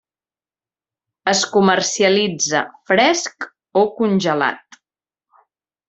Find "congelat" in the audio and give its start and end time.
4.01-4.85